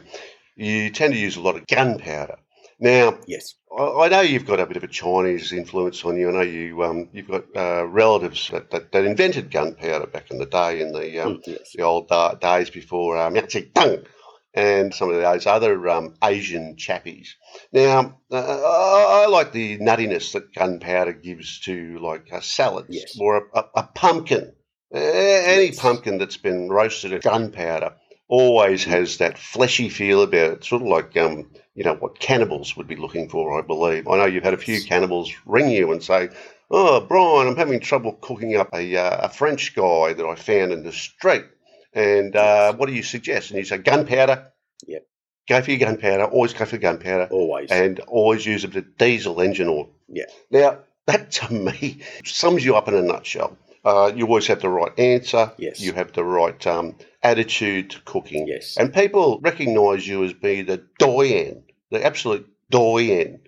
[0.56, 2.38] you tend to use a lot of gunpowder.
[2.84, 3.56] Now, Yes.
[3.76, 6.30] I I know you've got a bit of a Chinese influence on you.
[6.30, 10.38] I know you um, you've got uh, relatives that, that, that invented gunpowder back in
[10.38, 11.72] the day in the um, Mm, yes.
[11.74, 14.06] the old da- days before um, Mao Zedong
[14.54, 17.30] and some of those other um, Asian chappies.
[17.72, 23.18] Now, uh, I, I like the nuttiness that gunpowder gives to like uh, salads Yes.
[23.20, 24.54] or a, a, a pumpkin.
[24.94, 25.80] A- Any Yes.
[25.80, 27.96] pumpkin that's been roasted at gunpowder
[28.34, 32.76] always has that fleshy feel about it, sort of like um, you know what cannibals
[32.76, 33.60] would be looking for.
[33.60, 34.08] I believe.
[34.08, 36.30] I know you've had a few cannibals ring you and say,
[36.72, 40.72] "Oh, Brian, I'm having trouble cooking up a uh, a French guy that I found
[40.72, 41.46] in the street."
[41.94, 43.52] And uh, what do you suggest?
[43.52, 44.52] And you say gunpowder.
[44.88, 45.06] Yep.
[45.48, 46.26] Go for your gunpowder.
[46.26, 47.28] Always go for gunpowder.
[47.30, 47.70] Always.
[47.70, 49.92] And always use a bit of diesel engine oil.
[50.08, 50.26] Yeah.
[50.50, 53.56] Now, that to me sums you up in a nutshell.
[53.86, 55.52] Uh, you always have the right answer.
[55.58, 55.82] Yes.
[55.82, 58.48] You have the right um, attitude to cooking.
[58.48, 58.78] Yes.
[58.78, 63.40] And people recognise you as being the doyen, the absolute doyen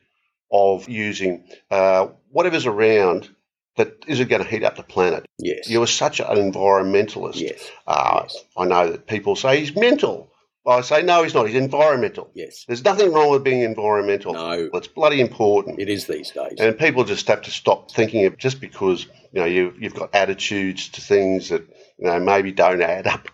[0.51, 3.29] of using uh, whatever's around
[3.77, 5.25] that isn't going to heat up the planet.
[5.37, 5.69] yes.
[5.69, 7.39] You are such an environmentalist.
[7.39, 7.69] yes.
[7.85, 8.43] Uh, Yes.
[8.57, 10.31] I know that people say he's mental.
[10.67, 11.45] I say, no, he's not.
[11.47, 12.31] He's environmental.
[12.33, 12.65] Yes.
[12.65, 14.33] There's nothing wrong with being environmental.
[14.33, 14.69] No.
[14.73, 15.79] It's bloody important.
[15.79, 16.55] It is these days.
[16.59, 20.15] And people just have to stop thinking of just because you know you you've got
[20.15, 21.61] attitudes to things that
[21.99, 23.27] you know maybe don't add up.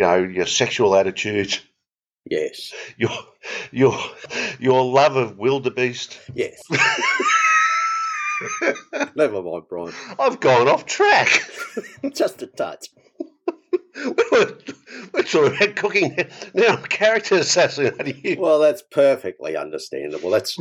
[0.00, 1.60] You know your sexual attitudes,
[2.24, 2.72] yes.
[2.96, 3.10] your
[3.70, 3.94] your
[4.58, 6.18] your love of wildebeest.
[6.34, 6.58] Yes.
[9.14, 9.92] Never mind, Brian.
[10.18, 11.42] I've gone off track.
[12.14, 12.88] Just a touch.
[13.94, 14.56] we're,
[15.12, 16.16] we're talking about cooking
[16.54, 16.76] now.
[16.76, 18.40] Character assassinating you.
[18.40, 20.30] Well, that's perfectly understandable.
[20.30, 20.56] That's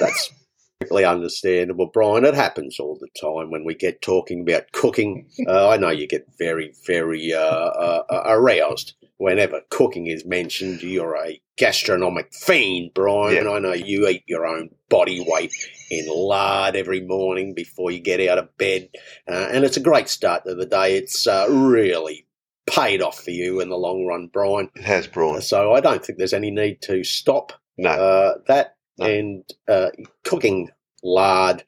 [0.00, 0.32] that's
[0.80, 2.24] perfectly understandable, Brian.
[2.24, 5.28] It happens all the time when we get talking about cooking.
[5.46, 10.82] Uh, I know you get very, very uh, uh, uh, aroused whenever cooking is mentioned.
[10.82, 13.34] You're a gastronomic fiend, Brian.
[13.34, 13.40] Yeah.
[13.40, 15.52] And I know you eat your own body weight
[15.90, 18.90] in lard every morning before you get out of bed,
[19.28, 20.96] uh, and it's a great start to the day.
[20.96, 22.26] It's uh, really
[22.68, 24.70] paid off for you in the long run, Brian.
[24.76, 25.42] It has, Brian.
[25.42, 27.90] So I don't think there's any need to stop No.
[27.90, 29.06] uh, that No.
[29.06, 29.90] and uh,
[30.24, 30.68] cooking
[31.02, 31.64] lard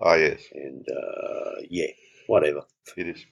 [0.00, 0.40] oh yes.
[0.52, 1.86] and uh, yeah,
[2.26, 2.62] whatever.
[2.96, 3.24] It is.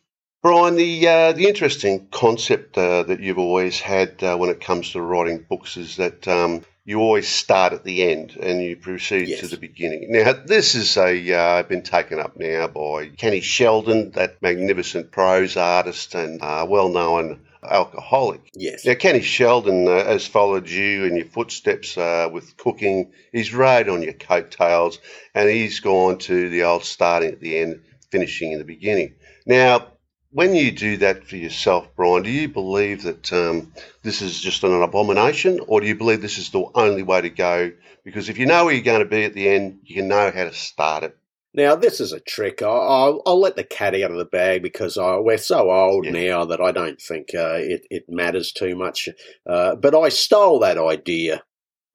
[0.42, 4.92] Brian, the uh, the interesting concept uh, that you've always had uh, when it comes
[4.92, 9.28] to writing books is that um, you always start at the end and you proceed
[9.28, 9.40] Yes.
[9.40, 10.06] to the beginning.
[10.12, 15.58] Now, this is a uh, been taken up now by Kenny Sheldon, that magnificent prose
[15.58, 18.50] artist and uh, well known alcoholic.
[18.54, 23.12] Yes, Now, Kenny Sheldon uh, has followed you in your footsteps uh, with cooking.
[23.32, 24.98] He's rode on your coattails,
[25.34, 29.14] and he's gone to the old starting at the end, finishing in the beginning.
[29.46, 29.86] Now,
[30.32, 34.62] when you do that for yourself, Brian, do you believe that um, this is just
[34.62, 37.72] an abomination, or do you believe this is the only way to go?
[38.04, 40.30] Because if you know where you're going to be at the end, you can know
[40.30, 41.16] how to start it.
[41.54, 42.62] Now this is a trick.
[42.62, 46.04] I- I'll, I'll let the cat out of the bag because uh, we're so old
[46.06, 46.12] Yeah.
[46.12, 49.08] now that I don't think uh, it, it matters too much.
[49.48, 51.42] Uh, but I stole that idea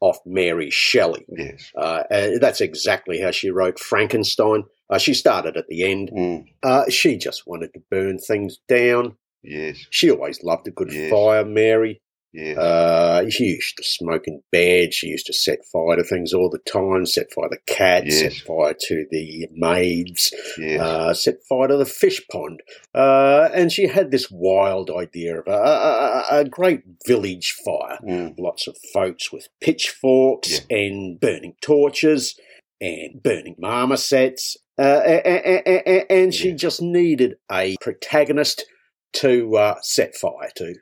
[0.02, 1.26] off Mary Shelley.
[1.30, 1.72] Yes.
[1.76, 4.64] Uh, uh, that's exactly how she wrote Frankenstein.
[4.90, 6.12] Uh, she started at the end.
[6.16, 9.16] Mm, Uh, she just wanted to burn things down.
[9.42, 9.78] yes.
[9.90, 11.10] She always loved a good Yes.
[11.10, 12.02] fire, Mary.
[12.36, 12.58] Yes.
[12.58, 14.94] Uh, she used to smoke in bed.
[14.94, 17.06] She used to set fire to things all the time.
[17.06, 18.20] Set fire to cats.
[18.20, 20.34] Set fire to the maids.
[20.58, 20.82] yes.
[20.82, 22.62] Uh, set fire to the fish pond.
[22.94, 27.98] Uh, and she had this wild idea of a, a, a- great village fire.
[28.06, 32.38] Mm, Lots of folks with pitchforks and burning torches
[32.82, 34.58] and burning marmosets.
[34.78, 35.00] Uh,
[36.10, 36.56] and she Yeah.
[36.56, 38.66] just needed a protagonist
[39.14, 40.76] to uh, set fire to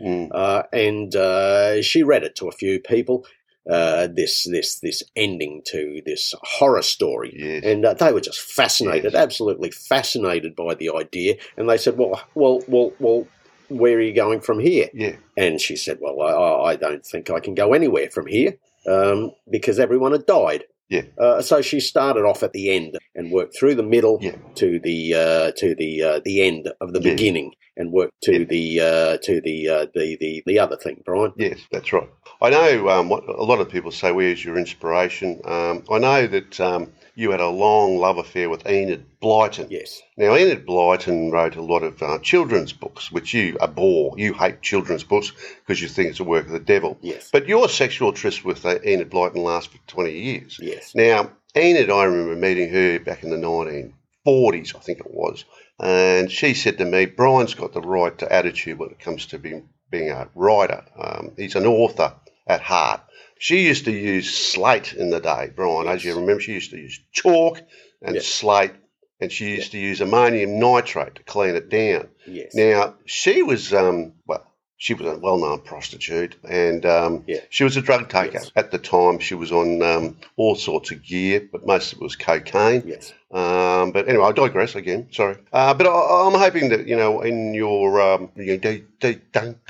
[0.00, 3.24] mm, uh, and uh, she read it to a few people.
[3.68, 7.62] Uh, this this this ending to this horror story, yes.
[7.64, 9.22] and uh, they were just fascinated, Yes.
[9.22, 11.36] absolutely fascinated by the idea.
[11.58, 13.26] And they said, "Well, well, well, well,
[13.68, 15.16] where are you going from here?" yeah.
[15.36, 18.54] And she said, "Well, I, I don't think I can go anywhere from here
[18.86, 21.02] um, because everyone had died." Yeah.
[21.20, 24.36] Uh, so she started off at the end and worked through the middle Yeah.
[24.56, 27.10] to the uh, to the uh, the end of the Yeah.
[27.12, 28.44] beginning and worked to Yeah.
[28.48, 31.32] the uh, to the, uh, the the the other thing, Brian.
[31.36, 32.08] Yes, that's right.
[32.40, 34.12] I know um, what a lot of people say.
[34.12, 35.40] Where's your inspiration?
[35.44, 39.66] Um, I know that um, you had a long love affair with Enid Blyton.
[39.70, 40.00] Yes.
[40.16, 44.14] Now, Enid Blyton wrote a lot of uh, children's books, which you abhor.
[44.16, 45.32] You hate children's books
[45.66, 46.96] because you think it's a work of the devil.
[47.00, 47.30] Yes.
[47.32, 50.60] But your sexual tryst with uh, Enid Blyton lasted for 20 years.
[50.62, 50.94] Yes.
[50.94, 55.44] Now, Enid, I remember meeting her back in the 1940s, I think it was,
[55.80, 59.68] and she said to me, Brian's got the right attitude when it comes to being,
[59.90, 60.84] being a writer.
[60.96, 62.14] Um, he's an author
[62.46, 63.00] at heart.
[63.38, 66.40] She used to use slate in the day, Brian, as you remember.
[66.40, 67.60] She used to use chalk
[68.02, 68.26] and Yes.
[68.26, 68.72] slate,
[69.20, 72.08] and she used to use ammonium nitrate to clean it down.
[72.26, 72.54] Yes.
[72.54, 74.44] Now, she was, um, well,
[74.76, 77.40] she was a well-known prostitute, and um, Yeah.
[77.50, 78.34] she was a drug taker.
[78.34, 78.52] Yes.
[78.54, 82.02] At the time, she was on um, all sorts of gear, but most of it
[82.02, 82.82] was cocaine.
[82.86, 83.12] yes.
[83.30, 85.08] Um, but anyway, I digress again.
[85.12, 88.84] Sorry, uh, but I, I'm hoping that you know in your um, you know, de-
[89.00, 89.60] de- dun-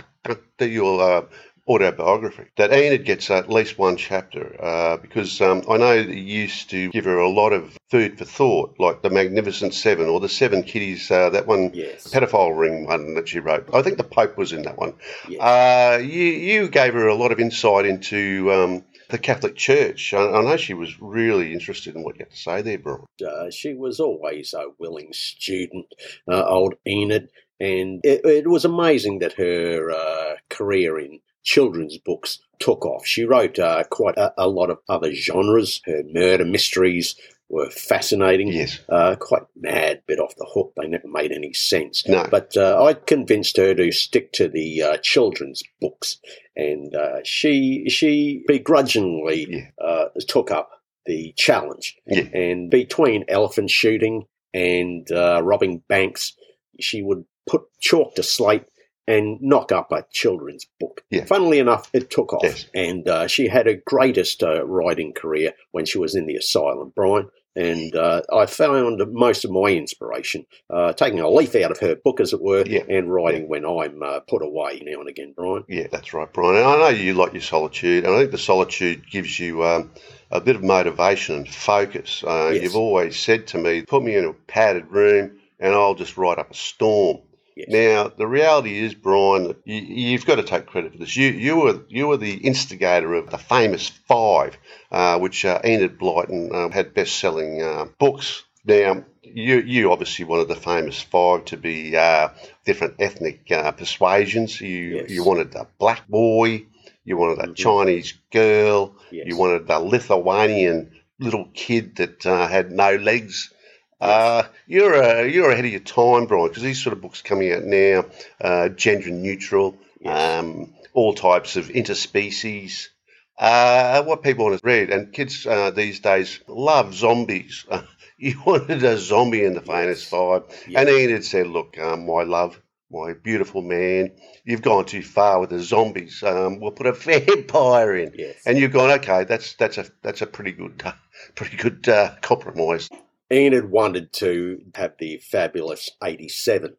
[0.59, 1.23] that your uh,
[1.69, 6.41] autobiography that Enid gets at least one chapter uh, because um, I know that you
[6.41, 10.21] used to give her a lot of food for thought, like the Magnificent Seven or
[10.21, 12.13] the Seven Kitties, uh, that one Yes.
[12.13, 13.69] pedophile ring one that she wrote.
[13.75, 14.95] I think the Pope was in that one.
[15.29, 15.41] Yes.
[15.41, 20.15] Uh, you you gave her a lot of insight into um, the Catholic Church.
[20.15, 23.05] I, I know she was really interested in what you had to say there, Brian.
[23.27, 25.87] Uh, she was always a willing student,
[26.31, 27.29] uh, old Enid,
[27.61, 31.21] and it, it was amazing that her uh, career in
[31.53, 33.07] children's books took off.
[33.07, 35.81] She wrote uh, quite a, a lot of other genres.
[35.87, 37.17] Her murder mysteries
[37.49, 38.49] were fascinating.
[38.49, 38.79] Yes.
[38.89, 40.73] Uh, quite mad, bit off the hook.
[40.77, 42.07] They never made any sense.
[42.07, 42.27] No.
[42.31, 46.19] But uh, I convinced her to stick to the uh, children's books,
[46.55, 49.71] and uh, she she begrudgingly Yeah.
[49.87, 50.69] uh, took up
[51.07, 51.97] the challenge.
[52.07, 52.29] Yeah.
[52.35, 56.35] And between elephant shooting and uh, robbing banks,
[56.79, 58.65] she would put chalk to slate
[59.09, 61.03] and knock up a children's book.
[61.11, 61.25] Yeah.
[61.25, 62.67] Funnily enough, it took off, Yes.
[62.75, 66.93] and uh, she had her greatest uh, writing career when she was in the asylum,
[66.95, 67.29] Brian.
[67.57, 71.97] And uh, I found most of my inspiration uh, taking a leaf out of her
[71.97, 72.85] book, as it were, Yeah.
[72.89, 75.65] and writing when I'm uh, put away now and again, Brian.
[75.69, 76.57] Yeah, that's right, Brian.
[76.57, 79.91] And I know you like your solitude, and I think the solitude gives you um,
[80.31, 82.23] a bit of motivation and focus.
[82.25, 82.63] Uh, Yes.
[82.63, 86.39] You've always said to me, put me in a padded room and I'll just write
[86.39, 87.19] up a storm.
[87.59, 87.69] Yes.
[87.71, 91.17] Now, the reality is, Brian, you, you've got to take credit for this.
[91.17, 94.57] You, you were you were the instigator of the famous five,
[94.93, 98.45] uh, which uh, Enid Blyton uh, had best-selling uh, books.
[98.65, 102.29] Now, you you obviously wanted the famous five to be uh,
[102.65, 104.61] different ethnic uh, persuasions.
[104.61, 105.11] You Yes.
[105.11, 106.67] you wanted a black boy,
[107.05, 107.57] you wanted a Mhm.
[107.57, 109.27] Chinese girl, Yes.
[109.27, 113.53] you wanted a Lithuanian little kid that uh, had no legs.
[114.01, 117.53] Uh, you're uh, you're ahead of your time, Brian, because these sort of books coming
[117.53, 118.05] out now,
[118.41, 120.41] uh, gender neutral, Yes.
[120.41, 122.89] um, all types of interspecies.
[123.37, 127.67] Uh, what people want to read, and kids uh, these days love zombies.
[128.19, 130.81] you wanted a zombie in the famous five, Yeah.
[130.81, 134.13] and Enid said, "Look, um, my love, my beautiful man,
[134.45, 136.23] you've gone too far with the zombies.
[136.23, 136.93] Um, we'll put a
[137.27, 138.43] vampire in." Yes.
[138.47, 140.93] And you've gone, okay, that's that's a that's a pretty good uh,
[141.35, 142.89] pretty good uh, compromise.
[143.33, 146.77] Enid wanted to have the fabulous 87.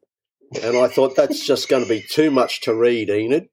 [0.63, 3.49] And I thought that's just going to be too much to read, Enid.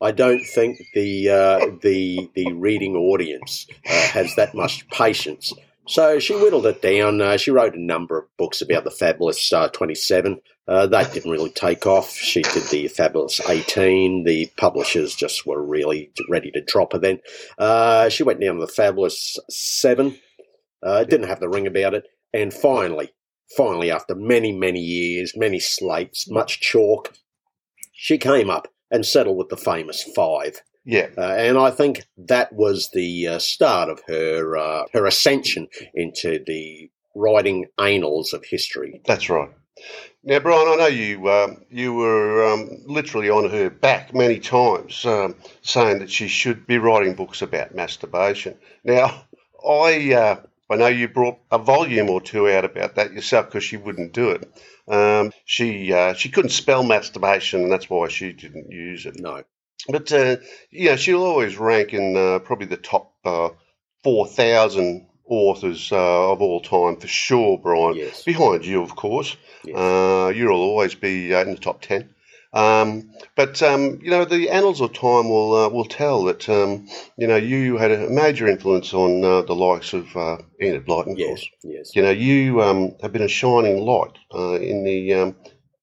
[0.00, 5.52] I don't think the uh, the the reading audience uh, has that much patience.
[5.88, 7.20] So she whittled it down.
[7.20, 10.40] Uh, she wrote a number of books about the fabulous uh, 27.
[10.68, 12.10] Uh, that didn't really take off.
[12.10, 14.24] She did the fabulous 18.
[14.24, 17.20] The publishers just were really ready to drop her then.
[17.56, 20.18] Uh, she went down to the fabulous 7.
[20.84, 22.08] Uh, it didn't have the ring about it.
[22.36, 23.08] And finally,
[23.56, 27.14] finally, after many, many years, many slates, much chalk,
[27.94, 30.60] she came up and settled with the famous five.
[30.84, 35.66] Yeah, Uh, and I think that was the uh, start of her uh, her ascension
[35.94, 39.00] into the writing annals of history.
[39.06, 39.50] that's right.
[40.22, 45.04] Now, Brian, I know you um, you were um, literally on her back many times,
[45.06, 48.56] um, saying that she should be writing books about masturbation.
[48.84, 49.24] Now,
[49.68, 50.36] I uh,
[50.68, 54.12] I know you brought a volume or two out about that yourself because she wouldn't
[54.12, 54.50] do it.
[54.88, 59.18] Um, she uh, she couldn't spell masturbation, and that's why she didn't use it.
[59.20, 59.42] No,
[59.88, 60.36] But uh,
[60.70, 63.50] know, she'll always rank in uh, probably the top uh,
[64.02, 67.96] four thousand authors uh, of all time for sure, Brian.
[67.96, 69.36] yes, Behind you, of course.
[69.64, 69.76] yes.
[69.76, 72.10] Uh, you'll always be uh, in the top ten.
[72.56, 76.88] Um, but um, you know, the annals of time will uh, will tell that um,
[77.18, 81.12] you know you had a major influence on uh, the likes of uh, Enid Blyton,
[81.12, 81.48] of yes, course.
[81.62, 85.36] yes, You know, you um, have been a shining light uh, in the um,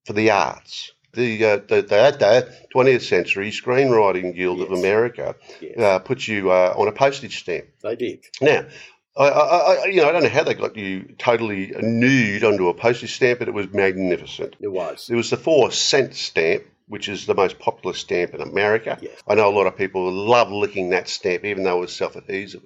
[0.05, 0.91] for the arts.
[1.13, 5.77] The, uh, the, the, the 20th Century Screenwriting Guild of America yes.
[5.77, 7.65] uh, put you uh, on a postage stamp.
[7.83, 8.25] They did.
[8.41, 8.65] Now,
[9.15, 12.69] I, I, I, you know, I don't know how they got you totally nude onto
[12.69, 14.55] a postage stamp, but it was magnificent.
[14.59, 15.09] It was.
[15.09, 18.97] It was the four cent stamp, which is the most popular stamp in America.
[19.01, 19.21] Yes.
[19.27, 22.63] I know a lot of people love licking that stamp, even though it was self-adhesive.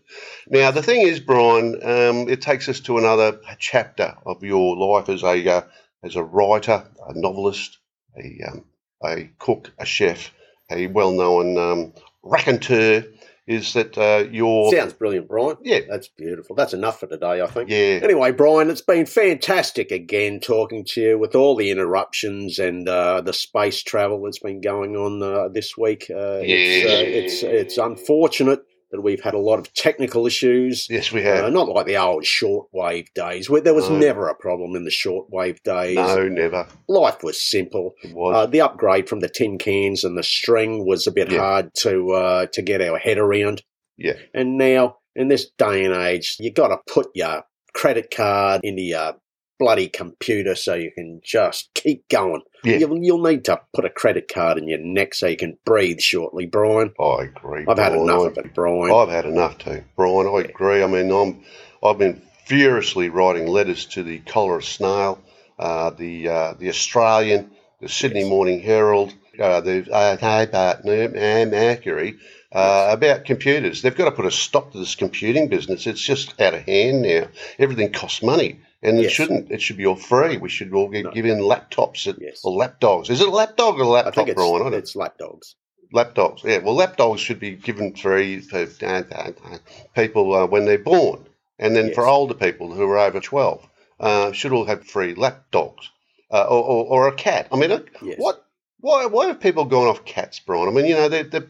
[0.48, 5.10] Now, the thing is, Brian, um, it takes us to another chapter of your life
[5.10, 5.62] as a uh,
[6.04, 7.78] as a writer, a novelist,
[8.18, 8.66] a um,
[9.04, 10.32] a cook, a chef,
[10.72, 11.94] a well-known um,
[12.24, 13.04] raconteur.
[13.48, 15.56] Is that uh, your Sounds brilliant, Brian.
[15.64, 16.56] yeah That's beautiful.
[16.56, 17.70] That's enough for today, I think.
[17.70, 22.88] yeah Anyway, Brian, it's been fantastic again talking to you with all the interruptions and
[22.90, 26.08] uh, the space travel that's been going on uh, this week.
[26.10, 30.88] Uh, it's, uh, it's it's unfortunate that we've had a lot of technical issues.
[30.90, 31.46] Yes, we have.
[31.46, 33.98] Uh, not like the old shortwave days, where there was No.
[33.98, 35.96] never a problem in the shortwave days.
[35.96, 36.68] no, never.
[36.88, 37.96] Life was simple.
[38.04, 38.36] It was.
[38.36, 41.40] Uh, the upgrade from the tin cans and the string was a bit Yeah.
[41.40, 43.62] hard to uh, to get our head around.
[43.98, 44.14] Yeah.
[44.34, 48.82] And now, in this day and age, you got to put your credit card into
[48.84, 49.16] your
[49.60, 52.42] bloody computer so you can just keep going.
[52.64, 52.78] Yeah.
[52.78, 56.00] You'll, you'll need to put a credit card in your neck so you can breathe
[56.00, 56.94] shortly, Brian.
[57.00, 57.66] I agree.
[57.68, 58.94] I've had enough of it, Brian.
[58.94, 60.28] I've had enough too, Brian.
[60.28, 60.84] I agree.
[60.84, 61.44] I mean, I'm,
[61.84, 65.22] I've been furiously writing letters to the Collar Snail,
[65.60, 67.52] uh, the uh, the Australian,
[67.82, 68.30] the Sydney Yes.
[68.30, 72.18] Morning Herald, uh, the uh, Hobart and Mercury
[72.52, 73.82] uh, about computers.
[73.82, 75.86] They've got to put a stop to this computing business.
[75.86, 77.28] It's just out of hand now.
[77.60, 78.60] Everything costs money.
[78.84, 79.50] And it shouldn't.
[79.52, 80.38] It should be all free.
[80.38, 81.12] We should all get No.
[81.12, 82.42] given laptops at, Yes.
[82.44, 83.10] or lapdogs.
[83.10, 84.74] Is it a lapdog or a I laptop, think it's, Brian?
[84.74, 85.56] It's lapdogs.
[85.92, 86.44] lapdogs.
[86.44, 89.58] Yeah, well, lapdogs should be given free for uh, uh, uh,
[89.96, 91.26] people uh, when they're born,
[91.58, 93.68] and then for older people who are over twelve,
[94.00, 95.90] uh, should all have free lapdogs
[96.32, 97.48] uh, or, or, or a cat.
[97.52, 97.72] I mean,
[98.04, 98.20] Yes.
[98.20, 98.46] what?
[98.80, 99.08] Why?
[99.08, 100.68] Why have people gone off cats, Brian?
[100.68, 101.48] I mean, you know, they're they're,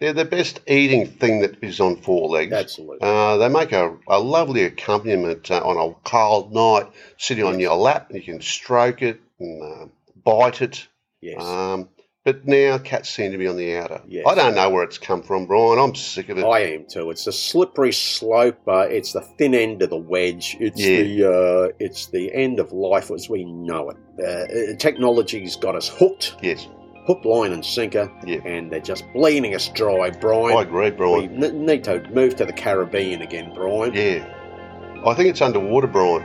[0.00, 2.52] they're the best eating thing that is on four legs.
[2.52, 2.98] Absolutely.
[3.02, 7.76] Uh, they make a, a lovely accompaniment uh, on a cold night, sitting on your
[7.76, 9.86] lap, and you can stroke it and uh,
[10.24, 10.88] bite it.
[11.20, 11.42] yes.
[11.42, 11.88] Um,
[12.22, 14.02] but now cats seem to be on the outer.
[14.06, 14.26] Yes.
[14.28, 15.78] I don't know where it's come from, Brian.
[15.78, 16.44] I'm sick of it.
[16.44, 17.10] I am too.
[17.10, 18.60] It's a slippery slope.
[18.68, 20.54] Uh, it's the thin end of the wedge.
[20.60, 21.00] It's Yeah.
[21.02, 21.24] the
[21.70, 23.96] uh, it's the end of life as we know it.
[24.22, 26.68] Uh, technology's got us hooked, yes,
[27.10, 28.38] hook, line, and sinker, Yeah.
[28.44, 30.56] and they're just bleeding us dry, Brian.
[30.56, 31.42] I agree, we Brian.
[31.42, 33.92] n- need to move to the Caribbean again, Brian.
[33.94, 34.24] Yeah,
[35.04, 36.22] I think it's underwater, Brian.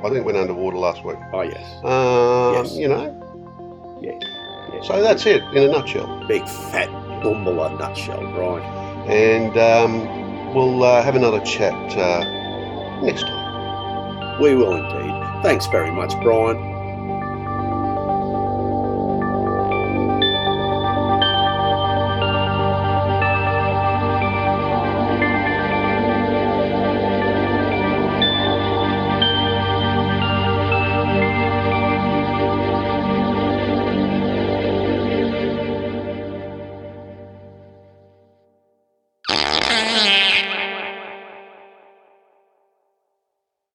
[0.00, 1.16] I think it went underwater last week.
[1.32, 2.76] Oh yes, Um, Yes.
[2.76, 4.82] You know, yeah.
[4.82, 6.24] so that's it in a nutshell.
[6.28, 6.88] Big fat
[7.22, 8.62] bumbler nutshell, Brian.
[9.10, 14.40] And um, we'll uh, have another chat uh, next time.
[14.42, 15.42] We will indeed.
[15.42, 16.58] Thanks very much, Brian.